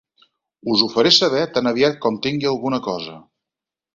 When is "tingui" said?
2.27-2.51